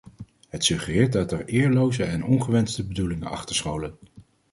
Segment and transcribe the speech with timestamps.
[0.49, 3.95] Het suggereert dat er eerloze en ongewenste bedoelingen achter scholen.